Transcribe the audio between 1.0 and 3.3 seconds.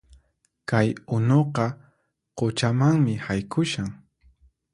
unuqa quchamanmi